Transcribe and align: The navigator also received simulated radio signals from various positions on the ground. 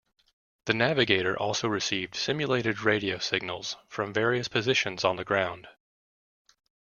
The 0.65 0.73
navigator 0.73 1.37
also 1.37 1.67
received 1.67 2.15
simulated 2.15 2.81
radio 2.81 3.19
signals 3.19 3.77
from 3.87 4.11
various 4.11 4.47
positions 4.47 5.03
on 5.05 5.15
the 5.17 5.23
ground. 5.23 5.67